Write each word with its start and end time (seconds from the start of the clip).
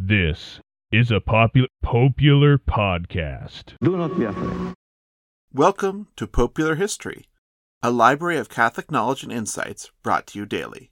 This 0.00 0.60
is 0.90 1.10
a 1.10 1.20
popular 1.20 1.68
popular 1.82 2.56
podcast. 2.56 3.74
Do 3.82 3.98
not 3.98 4.18
be 4.18 4.24
afraid. 4.24 4.72
Welcome 5.52 6.08
to 6.16 6.26
Popular 6.26 6.76
History, 6.76 7.28
a 7.82 7.90
library 7.90 8.38
of 8.38 8.48
Catholic 8.48 8.90
knowledge 8.90 9.22
and 9.22 9.30
insights 9.30 9.90
brought 10.02 10.28
to 10.28 10.38
you 10.38 10.46
daily. 10.46 10.90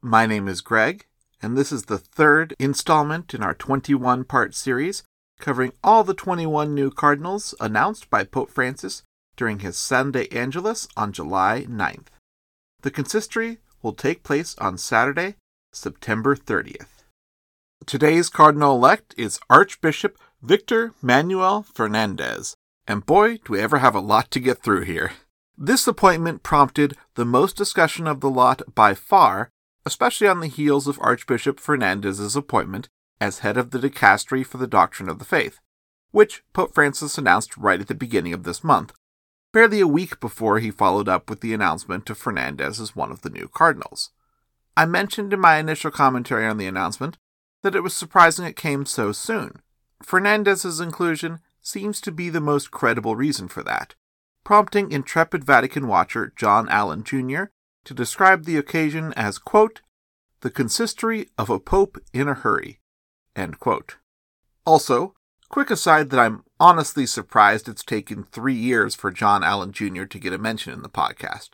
My 0.00 0.24
name 0.26 0.46
is 0.46 0.60
Greg, 0.60 1.06
and 1.42 1.58
this 1.58 1.72
is 1.72 1.86
the 1.86 1.98
third 1.98 2.54
installment 2.60 3.34
in 3.34 3.42
our 3.42 3.54
21 3.54 4.22
part 4.22 4.54
series 4.54 5.02
covering 5.40 5.72
all 5.82 6.04
the 6.04 6.14
21 6.14 6.72
new 6.72 6.92
cardinals 6.92 7.56
announced 7.58 8.08
by 8.08 8.22
Pope 8.22 8.52
Francis 8.52 9.02
during 9.34 9.58
his 9.58 9.76
Sunday 9.76 10.28
Angelus 10.28 10.86
on 10.96 11.10
July 11.10 11.66
9th. 11.68 12.06
The 12.82 12.90
consistory 12.90 13.58
will 13.82 13.92
take 13.92 14.22
place 14.22 14.56
on 14.58 14.78
Saturday, 14.78 15.36
September 15.72 16.34
30th. 16.34 17.04
Today's 17.84 18.30
cardinal 18.30 18.74
elect 18.74 19.14
is 19.18 19.38
Archbishop 19.50 20.16
Victor 20.40 20.94
Manuel 21.02 21.62
Fernandez, 21.62 22.54
and 22.86 23.04
boy, 23.04 23.36
do 23.36 23.52
we 23.52 23.60
ever 23.60 23.78
have 23.78 23.94
a 23.94 24.00
lot 24.00 24.30
to 24.30 24.40
get 24.40 24.62
through 24.62 24.84
here. 24.84 25.12
This 25.58 25.86
appointment 25.86 26.42
prompted 26.42 26.96
the 27.16 27.26
most 27.26 27.54
discussion 27.54 28.06
of 28.06 28.20
the 28.20 28.30
lot 28.30 28.62
by 28.74 28.94
far, 28.94 29.50
especially 29.84 30.26
on 30.26 30.40
the 30.40 30.46
heels 30.46 30.86
of 30.86 30.98
Archbishop 31.02 31.60
Fernandez's 31.60 32.34
appointment 32.34 32.88
as 33.20 33.40
head 33.40 33.58
of 33.58 33.72
the 33.72 33.78
dicastery 33.78 34.44
for 34.44 34.56
the 34.56 34.66
doctrine 34.66 35.10
of 35.10 35.18
the 35.18 35.26
faith, 35.26 35.58
which 36.12 36.42
Pope 36.54 36.74
Francis 36.74 37.18
announced 37.18 37.58
right 37.58 37.80
at 37.80 37.88
the 37.88 37.94
beginning 37.94 38.32
of 38.32 38.44
this 38.44 38.64
month, 38.64 38.94
barely 39.52 39.80
a 39.80 39.86
week 39.86 40.20
before 40.20 40.58
he 40.58 40.70
followed 40.70 41.08
up 41.08 41.28
with 41.28 41.40
the 41.40 41.52
announcement 41.52 42.08
of 42.10 42.18
Fernandez 42.18 42.80
as 42.80 42.94
one 42.94 43.10
of 43.10 43.22
the 43.22 43.30
new 43.30 43.48
cardinals. 43.48 44.10
I 44.76 44.86
mentioned 44.86 45.32
in 45.32 45.40
my 45.40 45.56
initial 45.56 45.90
commentary 45.90 46.46
on 46.46 46.56
the 46.56 46.66
announcement 46.66 47.18
that 47.62 47.74
it 47.74 47.82
was 47.82 47.94
surprising 47.94 48.44
it 48.44 48.56
came 48.56 48.86
so 48.86 49.12
soon. 49.12 49.60
Fernandez's 50.02 50.80
inclusion 50.80 51.40
seems 51.60 52.00
to 52.00 52.12
be 52.12 52.30
the 52.30 52.40
most 52.40 52.70
credible 52.70 53.16
reason 53.16 53.48
for 53.48 53.62
that, 53.62 53.94
prompting 54.44 54.92
intrepid 54.92 55.44
Vatican 55.44 55.86
watcher 55.86 56.32
John 56.36 56.68
Allen 56.68 57.04
Jr. 57.04 57.44
to 57.84 57.94
describe 57.94 58.44
the 58.44 58.56
occasion 58.56 59.12
as, 59.14 59.38
quote, 59.38 59.82
the 60.40 60.50
consistory 60.50 61.28
of 61.36 61.50
a 61.50 61.60
pope 61.60 61.98
in 62.14 62.28
a 62.28 62.34
hurry. 62.34 62.80
Also, 64.64 65.14
quick 65.50 65.70
aside 65.70 66.08
that 66.10 66.20
I'm 66.20 66.44
honestly 66.58 67.04
surprised 67.04 67.68
it's 67.68 67.84
taken 67.84 68.22
three 68.22 68.54
years 68.54 68.94
for 68.94 69.10
John 69.10 69.44
Allen 69.44 69.72
Jr. 69.72 70.04
to 70.04 70.18
get 70.18 70.32
a 70.32 70.38
mention 70.38 70.72
in 70.72 70.82
the 70.82 70.88
podcast. 70.88 71.50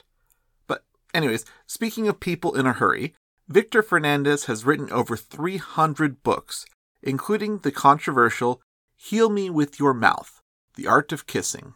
But, 0.68 0.84
anyways, 1.12 1.44
speaking 1.66 2.06
of 2.06 2.20
people 2.20 2.54
in 2.54 2.66
a 2.66 2.74
hurry, 2.74 3.14
Victor 3.48 3.82
Fernandez 3.82 4.44
has 4.44 4.64
written 4.64 4.92
over 4.92 5.16
300 5.16 6.22
books, 6.22 6.66
including 7.02 7.58
the 7.58 7.72
controversial 7.72 8.60
Heal 8.96 9.30
Me 9.30 9.48
with 9.50 9.80
Your 9.80 9.94
Mouth 9.94 10.42
The 10.76 10.86
Art 10.86 11.10
of 11.10 11.26
Kissing, 11.26 11.74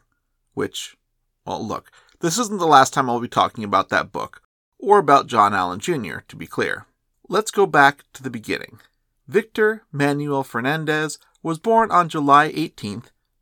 which, 0.52 0.96
well, 1.46 1.66
look, 1.66 1.91
this 2.20 2.38
isn't 2.38 2.58
the 2.58 2.66
last 2.66 2.92
time 2.92 3.08
I'll 3.08 3.20
be 3.20 3.28
talking 3.28 3.64
about 3.64 3.88
that 3.88 4.12
book, 4.12 4.42
or 4.78 4.98
about 4.98 5.26
John 5.26 5.54
Allen 5.54 5.80
Jr., 5.80 6.18
to 6.28 6.36
be 6.36 6.46
clear. 6.46 6.86
Let's 7.28 7.50
go 7.50 7.64
back 7.64 8.04
to 8.12 8.22
the 8.22 8.30
beginning. 8.30 8.80
Victor 9.30 9.84
Manuel 9.92 10.42
Fernandez 10.42 11.20
was 11.40 11.60
born 11.60 11.92
on 11.92 12.08
July 12.08 12.50
18, 12.52 12.94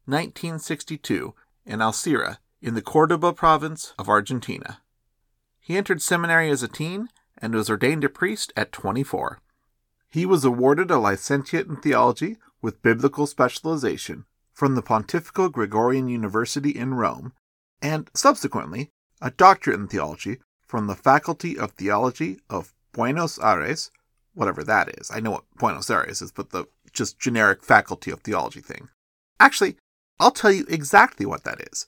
1962, 0.04 1.32
in 1.64 1.80
Alcira, 1.80 2.40
in 2.60 2.74
the 2.74 2.82
Cordoba 2.82 3.32
province 3.32 3.94
of 3.98 4.06
Argentina. 4.06 4.82
He 5.58 5.78
entered 5.78 6.02
seminary 6.02 6.50
as 6.50 6.62
a 6.62 6.68
teen 6.68 7.08
and 7.38 7.54
was 7.54 7.70
ordained 7.70 8.04
a 8.04 8.10
priest 8.10 8.52
at 8.54 8.70
24. 8.70 9.40
He 10.10 10.26
was 10.26 10.44
awarded 10.44 10.90
a 10.90 10.98
licentiate 10.98 11.68
in 11.68 11.76
theology 11.76 12.36
with 12.60 12.82
biblical 12.82 13.26
specialization 13.26 14.26
from 14.52 14.74
the 14.74 14.82
Pontifical 14.82 15.48
Gregorian 15.48 16.06
University 16.06 16.68
in 16.70 16.92
Rome, 16.92 17.32
and 17.80 18.10
subsequently 18.12 18.90
a 19.22 19.30
doctorate 19.30 19.80
in 19.80 19.88
theology 19.88 20.36
from 20.66 20.86
the 20.86 20.94
Faculty 20.94 21.58
of 21.58 21.70
Theology 21.72 22.40
of 22.50 22.74
Buenos 22.92 23.38
Aires, 23.38 23.90
whatever 24.38 24.64
that 24.64 24.88
is. 24.98 25.10
I 25.12 25.20
know 25.20 25.32
what 25.32 25.44
Buenos 25.58 25.90
Aires 25.90 26.22
is, 26.22 26.32
but 26.32 26.50
the 26.50 26.66
just 26.92 27.18
generic 27.18 27.62
Faculty 27.62 28.10
of 28.10 28.20
Theology 28.20 28.60
thing. 28.60 28.88
Actually, 29.40 29.76
I'll 30.18 30.30
tell 30.30 30.52
you 30.52 30.64
exactly 30.68 31.26
what 31.26 31.44
that 31.44 31.60
is. 31.70 31.86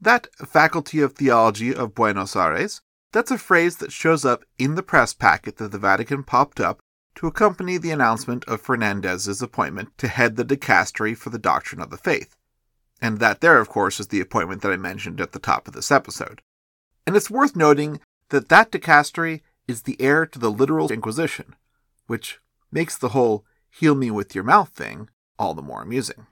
That 0.00 0.28
Faculty 0.36 1.00
of 1.00 1.14
Theology 1.14 1.74
of 1.74 1.94
Buenos 1.94 2.36
Aires 2.36 2.80
that's 3.12 3.30
a 3.30 3.38
phrase 3.38 3.76
that 3.78 3.92
shows 3.92 4.26
up 4.26 4.44
in 4.58 4.74
the 4.74 4.82
press 4.82 5.14
packet 5.14 5.56
that 5.56 5.72
the 5.72 5.78
Vatican 5.78 6.22
popped 6.22 6.60
up 6.60 6.80
to 7.14 7.26
accompany 7.26 7.78
the 7.78 7.90
announcement 7.90 8.44
of 8.44 8.60
Fernandez's 8.60 9.40
appointment 9.40 9.96
to 9.96 10.08
head 10.08 10.36
the 10.36 10.44
dicastery 10.44 11.16
for 11.16 11.30
the 11.30 11.38
doctrine 11.38 11.80
of 11.80 11.88
the 11.88 11.96
faith. 11.96 12.34
And 13.00 13.18
that 13.18 13.40
there, 13.40 13.58
of 13.58 13.70
course, 13.70 14.00
is 14.00 14.08
the 14.08 14.20
appointment 14.20 14.60
that 14.60 14.72
I 14.72 14.76
mentioned 14.76 15.18
at 15.18 15.32
the 15.32 15.38
top 15.38 15.66
of 15.66 15.72
this 15.72 15.90
episode. 15.90 16.42
And 17.06 17.16
it's 17.16 17.30
worth 17.30 17.56
noting 17.56 18.00
that 18.28 18.50
that 18.50 18.70
dicastery 18.70 19.40
is 19.66 19.82
the 19.82 19.96
heir 19.98 20.26
to 20.26 20.38
the 20.38 20.50
literal 20.50 20.92
Inquisition, 20.92 21.54
which 22.06 22.38
makes 22.70 22.96
the 22.96 23.10
whole 23.10 23.44
heal 23.70 23.94
me 23.94 24.10
with 24.10 24.34
your 24.34 24.44
mouth 24.44 24.70
thing 24.70 25.08
all 25.38 25.54
the 25.54 25.62
more 25.62 25.82
amusing. 25.82 26.26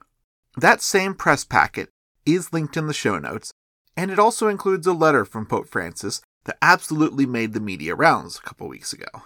That 0.57 0.81
same 0.81 1.13
press 1.13 1.43
packet 1.43 1.89
is 2.25 2.53
linked 2.53 2.77
in 2.77 2.87
the 2.87 2.93
show 2.93 3.19
notes, 3.19 3.51
and 3.95 4.09
it 4.09 4.19
also 4.19 4.47
includes 4.47 4.87
a 4.87 4.93
letter 4.93 5.25
from 5.25 5.45
Pope 5.45 5.67
Francis 5.67 6.21
that 6.45 6.57
absolutely 6.61 7.25
made 7.25 7.53
the 7.53 7.59
media 7.59 7.95
rounds 7.95 8.37
a 8.37 8.41
couple 8.41 8.67
weeks 8.67 8.93
ago. 8.93 9.23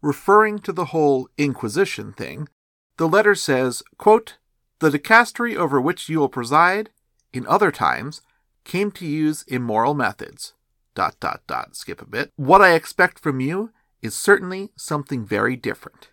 Referring 0.00 0.58
to 0.60 0.72
the 0.72 0.86
whole 0.86 1.28
Inquisition 1.38 2.12
thing, 2.12 2.48
the 2.96 3.08
letter 3.08 3.34
says, 3.34 3.82
quote, 3.98 4.38
The 4.80 4.90
dicastery 4.90 5.56
over 5.56 5.80
which 5.80 6.08
you 6.08 6.18
will 6.18 6.28
preside, 6.28 6.90
in 7.32 7.46
other 7.46 7.70
times, 7.70 8.20
came 8.64 8.90
to 8.92 9.06
use 9.06 9.44
immoral 9.48 9.94
methods. 9.94 10.54
Dot, 10.94 11.16
dot, 11.20 11.40
dot, 11.46 11.74
skip 11.74 12.02
a 12.02 12.06
bit. 12.06 12.30
What 12.36 12.60
I 12.60 12.74
expect 12.74 13.18
from 13.18 13.40
you 13.40 13.70
is 14.02 14.14
certainly 14.14 14.70
something 14.76 15.24
very 15.24 15.56
different. 15.56 16.10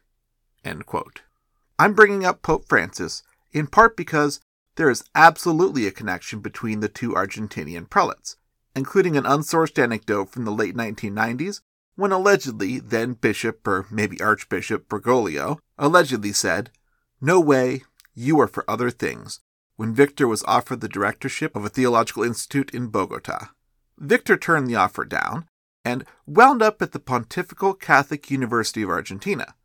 I'm 1.77 1.93
bringing 1.93 2.25
up 2.25 2.41
Pope 2.41 2.65
Francis 2.67 3.23
in 3.51 3.67
part 3.67 3.97
because 3.97 4.39
there 4.75 4.89
is 4.89 5.03
absolutely 5.15 5.87
a 5.87 5.91
connection 5.91 6.39
between 6.39 6.79
the 6.79 6.87
two 6.87 7.11
Argentinian 7.11 7.89
prelates, 7.89 8.37
including 8.75 9.17
an 9.17 9.23
unsourced 9.23 9.81
anecdote 9.81 10.29
from 10.29 10.45
the 10.45 10.51
late 10.51 10.75
1990s 10.75 11.61
when 11.95 12.11
allegedly 12.13 12.79
then 12.79 13.13
Bishop 13.13 13.67
or 13.67 13.85
maybe 13.91 14.21
Archbishop 14.21 14.87
Bergoglio 14.87 15.59
allegedly 15.77 16.31
said, 16.31 16.71
No 17.19 17.41
way, 17.41 17.83
you 18.15 18.39
are 18.39 18.47
for 18.47 18.69
other 18.69 18.89
things, 18.89 19.41
when 19.75 19.93
Victor 19.93 20.27
was 20.27 20.43
offered 20.47 20.79
the 20.79 20.87
directorship 20.87 21.55
of 21.57 21.65
a 21.65 21.69
theological 21.69 22.23
institute 22.23 22.73
in 22.73 22.87
Bogota. 22.87 23.49
Victor 23.97 24.37
turned 24.37 24.67
the 24.67 24.77
offer 24.77 25.03
down 25.03 25.45
and 25.89 26.05
wound 26.27 26.61
up 26.61 26.81
at 26.81 26.91
the 26.91 26.99
Pontifical 26.99 27.73
Catholic 27.73 28.29
University 28.29 28.83
of 28.83 28.89
Argentina, 28.89 29.55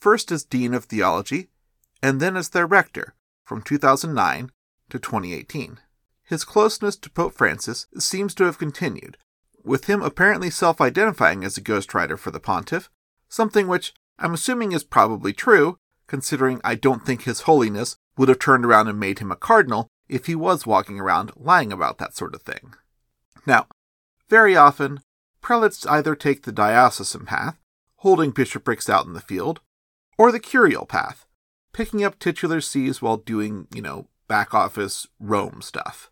first 0.00 0.32
as 0.32 0.44
Dean 0.44 0.72
of 0.72 0.86
Theology 0.86 1.48
and 2.02 2.20
then 2.20 2.36
as 2.36 2.48
their 2.48 2.66
rector 2.66 3.14
from 3.44 3.62
2009 3.62 4.50
to 4.88 4.98
2018. 4.98 5.78
His 6.24 6.44
closeness 6.44 6.96
to 6.96 7.10
Pope 7.10 7.34
Francis 7.34 7.86
seems 7.98 8.34
to 8.34 8.44
have 8.44 8.58
continued, 8.58 9.16
with 9.62 9.84
him 9.84 10.02
apparently 10.02 10.50
self 10.50 10.80
identifying 10.80 11.44
as 11.44 11.56
a 11.56 11.62
ghostwriter 11.62 12.18
for 12.18 12.30
the 12.30 12.40
pontiff, 12.40 12.88
something 13.28 13.68
which 13.68 13.92
I'm 14.18 14.34
assuming 14.34 14.72
is 14.72 14.84
probably 14.84 15.32
true, 15.32 15.76
considering 16.06 16.60
I 16.64 16.74
don't 16.74 17.04
think 17.04 17.22
His 17.22 17.42
Holiness 17.42 17.96
would 18.16 18.28
have 18.28 18.38
turned 18.38 18.64
around 18.64 18.88
and 18.88 18.98
made 18.98 19.20
him 19.20 19.30
a 19.30 19.36
cardinal 19.36 19.88
if 20.08 20.26
he 20.26 20.34
was 20.34 20.66
walking 20.66 20.98
around 20.98 21.32
lying 21.36 21.72
about 21.72 21.98
that 21.98 22.16
sort 22.16 22.34
of 22.34 22.42
thing. 22.42 22.74
Now, 23.46 23.66
very 24.28 24.56
often, 24.56 25.00
prelates 25.40 25.86
either 25.86 26.14
take 26.14 26.42
the 26.42 26.52
diocesan 26.52 27.24
path, 27.26 27.58
holding 27.96 28.30
bishoprics 28.30 28.88
out 28.88 29.06
in 29.06 29.12
the 29.12 29.20
field, 29.20 29.60
or 30.16 30.32
the 30.32 30.40
curial 30.40 30.86
path, 30.86 31.26
picking 31.72 32.04
up 32.04 32.18
titular 32.18 32.60
sees 32.60 33.00
while 33.00 33.16
doing, 33.16 33.66
you 33.72 33.82
know, 33.82 34.08
back 34.26 34.54
office 34.54 35.06
Rome 35.18 35.62
stuff. 35.62 36.10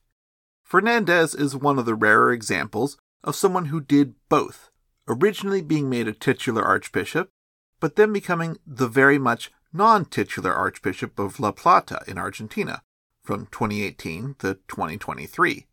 Fernandez 0.63 1.35
is 1.35 1.55
one 1.55 1.79
of 1.79 1.87
the 1.87 1.95
rarer 1.95 2.33
examples 2.33 2.97
of 3.23 3.37
someone 3.37 3.67
who 3.67 3.81
did 3.81 4.15
both, 4.29 4.71
originally 5.09 5.63
being 5.63 5.89
made 5.89 6.09
a 6.09 6.13
titular 6.13 6.63
archbishop, 6.63 7.31
but 7.79 7.97
then 7.97 8.13
becoming 8.13 8.57
the 8.67 8.89
very 8.89 9.19
much 9.19 9.53
non 9.73 10.05
titular 10.05 10.53
archbishop 10.53 11.19
of 11.19 11.39
La 11.39 11.53
Plata 11.53 12.03
in 12.07 12.19
Argentina 12.19 12.83
from 13.23 13.47
2018 13.47 14.37
to 14.39 14.55
2023. 14.69 15.67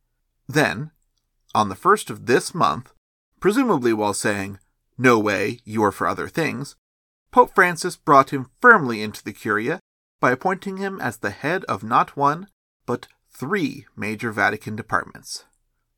Then, 0.48 0.92
on 1.56 1.70
the 1.70 1.76
first 1.76 2.10
of 2.10 2.26
this 2.26 2.54
month, 2.54 2.94
presumably 3.44 3.92
while 3.92 4.14
saying, 4.14 4.58
No 4.98 5.20
way, 5.20 5.60
you 5.66 5.84
are 5.84 5.92
for 5.92 6.08
other 6.08 6.30
things, 6.30 6.78
Pope 7.30 7.54
Francis 7.54 7.98
brought 7.98 8.30
him 8.30 8.50
firmly 8.62 9.04
into 9.04 9.22
the 9.22 9.34
Curia 9.34 9.82
by 10.22 10.32
appointing 10.32 10.78
him 10.78 10.98
as 11.02 11.18
the 11.18 11.32
head 11.32 11.66
of 11.66 11.84
not 11.84 12.16
one, 12.16 12.48
but 12.86 13.10
three 13.30 13.86
major 13.98 14.32
Vatican 14.32 14.78
departments 14.78 15.44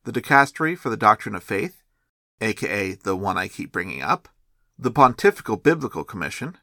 the 0.06 0.12
Dicastery 0.12 0.76
for 0.76 0.90
the 0.90 0.98
Doctrine 0.98 1.36
of 1.36 1.44
Faith, 1.44 1.84
aka 2.42 2.96
the 2.96 3.16
one 3.16 3.38
I 3.38 3.48
keep 3.48 3.72
bringing 3.72 4.02
up, 4.02 4.28
the 4.76 4.90
Pontifical 4.90 5.56
Biblical 5.56 6.04
Commission, 6.04 6.58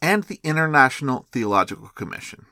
and 0.00 0.22
the 0.22 0.38
International 0.44 1.26
Theological 1.32 1.88
Commission. 1.88 2.46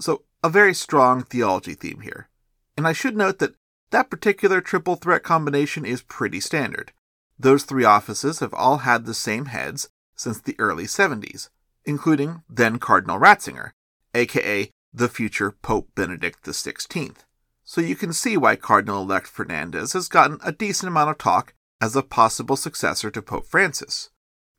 So, 0.00 0.24
a 0.42 0.48
very 0.48 0.74
strong 0.74 1.22
theology 1.22 1.74
theme 1.74 2.00
here. 2.00 2.28
And 2.76 2.88
I 2.88 2.92
should 2.92 3.16
note 3.16 3.38
that 3.38 3.54
that 3.92 4.10
particular 4.10 4.60
triple 4.60 4.96
threat 4.96 5.22
combination 5.22 5.84
is 5.84 6.02
pretty 6.02 6.40
standard. 6.40 6.90
Those 7.38 7.64
three 7.64 7.84
offices 7.84 8.40
have 8.40 8.54
all 8.54 8.78
had 8.78 9.04
the 9.04 9.14
same 9.14 9.46
heads 9.46 9.88
since 10.16 10.40
the 10.40 10.56
early 10.58 10.84
70s, 10.84 11.48
including 11.84 12.42
then 12.48 12.78
Cardinal 12.78 13.18
Ratzinger, 13.18 13.72
aka 14.14 14.70
the 14.92 15.08
future 15.08 15.50
Pope 15.50 15.88
Benedict 15.94 16.44
XVI. 16.44 17.16
So 17.64 17.80
you 17.80 17.96
can 17.96 18.12
see 18.12 18.36
why 18.36 18.56
Cardinal 18.56 19.02
elect 19.02 19.26
Fernandez 19.26 19.94
has 19.94 20.08
gotten 20.08 20.38
a 20.44 20.52
decent 20.52 20.88
amount 20.88 21.10
of 21.10 21.18
talk 21.18 21.54
as 21.80 21.96
a 21.96 22.02
possible 22.02 22.56
successor 22.56 23.10
to 23.10 23.22
Pope 23.22 23.46
Francis, 23.46 24.10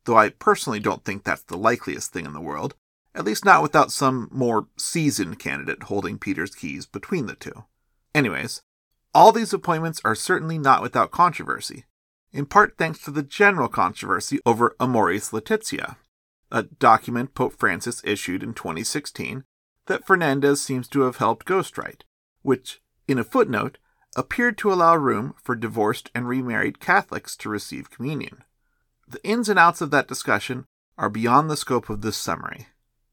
though 0.04 0.18
I 0.18 0.28
personally 0.30 0.80
don't 0.80 1.04
think 1.04 1.24
that's 1.24 1.42
the 1.42 1.56
likeliest 1.56 2.12
thing 2.12 2.26
in 2.26 2.34
the 2.34 2.40
world, 2.40 2.74
at 3.14 3.24
least 3.24 3.44
not 3.44 3.62
without 3.62 3.90
some 3.90 4.28
more 4.30 4.68
seasoned 4.76 5.38
candidate 5.38 5.84
holding 5.84 6.18
Peter's 6.18 6.54
keys 6.54 6.84
between 6.84 7.26
the 7.26 7.34
two. 7.34 7.64
Anyways, 8.14 8.60
all 9.14 9.32
these 9.32 9.52
appointments 9.52 10.00
are 10.04 10.14
certainly 10.14 10.58
not 10.58 10.82
without 10.82 11.10
controversy, 11.10 11.86
in 12.32 12.46
part 12.46 12.76
thanks 12.76 13.02
to 13.02 13.10
the 13.10 13.22
general 13.22 13.68
controversy 13.68 14.40
over 14.44 14.76
Amoris 14.78 15.32
Laetitia, 15.32 15.96
a 16.50 16.62
document 16.62 17.34
Pope 17.34 17.54
Francis 17.58 18.02
issued 18.04 18.42
in 18.42 18.54
2016 18.54 19.44
that 19.86 20.06
Fernandez 20.06 20.60
seems 20.60 20.88
to 20.88 21.02
have 21.02 21.16
helped 21.16 21.46
ghostwrite, 21.46 22.02
which, 22.42 22.80
in 23.08 23.18
a 23.18 23.24
footnote, 23.24 23.78
appeared 24.16 24.56
to 24.58 24.72
allow 24.72 24.96
room 24.96 25.34
for 25.42 25.54
divorced 25.54 26.10
and 26.14 26.28
remarried 26.28 26.80
Catholics 26.80 27.36
to 27.36 27.48
receive 27.48 27.90
communion. 27.90 28.44
The 29.06 29.22
ins 29.24 29.48
and 29.48 29.58
outs 29.58 29.80
of 29.80 29.90
that 29.90 30.08
discussion 30.08 30.64
are 30.98 31.10
beyond 31.10 31.50
the 31.50 31.56
scope 31.56 31.90
of 31.90 32.00
this 32.00 32.16
summary, 32.16 32.68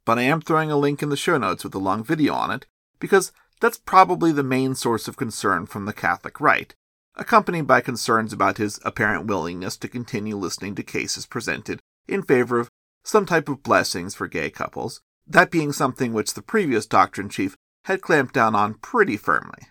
but 0.06 0.18
I 0.18 0.24
am 0.24 0.42
throwing 0.42 0.71
a 0.71 0.77
link 0.77 1.04
in 1.04 1.09
the 1.09 1.18
show 1.18 1.38
notes 1.38 1.63
with 1.63 1.75
a 1.75 1.80
long 1.80 2.04
video 2.04 2.33
on 2.33 2.51
it 2.51 2.66
because 3.00 3.31
that's 3.59 3.77
probably 3.77 4.31
the 4.31 4.44
main 4.44 4.75
source 4.75 5.07
of 5.07 5.18
concern 5.18 5.66
from 5.66 5.86
the 5.86 5.94
Catholic 5.94 6.39
right, 6.39 6.74
accompanied 7.15 7.68
by 7.68 7.81
concerns 7.81 8.33
about 8.33 8.57
his 8.57 8.80
apparent 8.83 9.25
willingness 9.25 9.77
to 9.77 9.88
continue 9.88 10.36
listening 10.36 10.75
to 10.75 10.83
cases 10.83 11.25
presented 11.25 11.80
in 12.07 12.24
favor 12.24 12.60
of 12.60 12.69
some 13.04 13.25
type 13.25 13.50
of 13.50 13.63
blessings 13.63 14.15
for 14.15 14.27
gay 14.27 14.50
couples, 14.50 15.01
that 15.27 15.51
being 15.51 15.71
something 15.71 16.13
which 16.13 16.33
the 16.33 16.42
previous 16.42 16.86
doctrine 16.86 17.30
chief 17.30 17.56
had 17.86 18.01
clamped 18.01 18.33
down 18.33 18.56
on 18.56 18.74
pretty 18.75 19.18
firmly. 19.18 19.68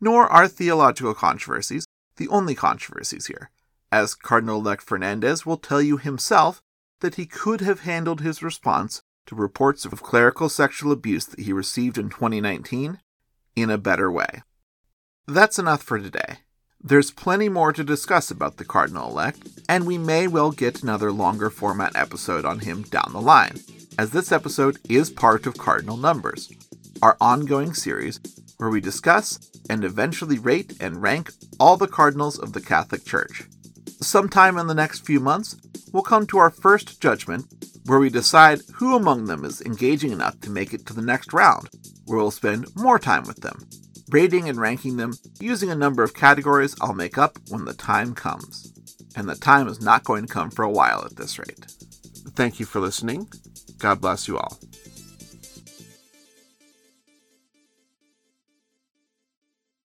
Nor 0.00 0.28
are 0.28 0.46
theological 0.46 1.14
controversies 1.14 1.86
the 2.18 2.28
only 2.28 2.54
controversies 2.54 3.26
here, 3.26 3.50
as 3.90 4.14
Cardinal 4.14 4.60
elect 4.60 4.82
Fernandez 4.82 5.46
will 5.46 5.56
tell 5.56 5.80
you 5.80 5.96
himself 5.96 6.60
that 7.00 7.14
he 7.14 7.24
could 7.24 7.60
have 7.62 7.80
handled 7.80 8.20
his 8.20 8.42
response 8.42 9.00
to 9.26 9.34
reports 9.34 9.84
of 9.84 10.02
clerical 10.02 10.48
sexual 10.48 10.92
abuse 10.92 11.24
that 11.26 11.40
he 11.40 11.52
received 11.52 11.96
in 11.96 12.10
2019 12.10 12.98
in 13.56 13.70
a 13.70 13.78
better 13.78 14.10
way. 14.10 14.42
That's 15.26 15.58
enough 15.58 15.82
for 15.82 15.98
today. 15.98 16.38
There's 16.80 17.10
plenty 17.10 17.48
more 17.48 17.72
to 17.72 17.82
discuss 17.82 18.30
about 18.30 18.56
the 18.56 18.64
Cardinal 18.64 19.10
elect, 19.10 19.48
and 19.68 19.84
we 19.84 19.98
may 19.98 20.28
well 20.28 20.52
get 20.52 20.82
another 20.82 21.10
longer 21.10 21.50
format 21.50 21.96
episode 21.96 22.44
on 22.44 22.60
him 22.60 22.82
down 22.82 23.10
the 23.12 23.20
line, 23.20 23.58
as 23.98 24.12
this 24.12 24.30
episode 24.30 24.78
is 24.88 25.10
part 25.10 25.46
of 25.46 25.58
Cardinal 25.58 25.96
Numbers, 25.96 26.52
our 27.02 27.16
ongoing 27.20 27.74
series 27.74 28.20
where 28.58 28.70
we 28.70 28.80
discuss 28.80 29.50
and 29.68 29.82
eventually 29.82 30.38
rate 30.38 30.76
and 30.80 31.02
rank 31.02 31.32
all 31.58 31.76
the 31.76 31.88
cardinals 31.88 32.38
of 32.38 32.52
the 32.52 32.60
Catholic 32.60 33.04
Church. 33.04 33.42
Sometime 34.00 34.56
in 34.56 34.68
the 34.68 34.74
next 34.74 35.04
few 35.04 35.18
months, 35.18 35.56
we'll 35.92 36.04
come 36.04 36.28
to 36.28 36.38
our 36.38 36.50
first 36.50 37.00
judgment 37.00 37.44
where 37.86 37.98
we 37.98 38.08
decide 38.08 38.60
who 38.74 38.94
among 38.94 39.24
them 39.24 39.44
is 39.44 39.60
engaging 39.62 40.12
enough 40.12 40.40
to 40.42 40.50
make 40.50 40.72
it 40.72 40.86
to 40.86 40.94
the 40.94 41.02
next 41.02 41.32
round, 41.32 41.68
where 42.04 42.18
we'll 42.18 42.30
spend 42.30 42.66
more 42.76 43.00
time 43.00 43.24
with 43.24 43.38
them, 43.38 43.68
rating 44.10 44.48
and 44.48 44.60
ranking 44.60 44.96
them 44.96 45.14
using 45.40 45.70
a 45.70 45.74
number 45.74 46.02
of 46.02 46.14
categories 46.14 46.76
I'll 46.80 46.94
make 46.94 47.18
up 47.18 47.38
when 47.48 47.64
the 47.64 47.74
time 47.74 48.14
comes. 48.14 48.72
And 49.16 49.28
the 49.28 49.34
time 49.34 49.68
is 49.68 49.80
not 49.80 50.04
going 50.04 50.26
to 50.26 50.32
come 50.32 50.50
for 50.50 50.64
a 50.64 50.70
while 50.70 51.04
at 51.04 51.16
this 51.16 51.38
rate. 51.38 51.66
Thank 52.34 52.60
you 52.60 52.66
for 52.66 52.80
listening. 52.80 53.28
God 53.78 54.00
bless 54.00 54.28
you 54.28 54.38
all. 54.38 54.58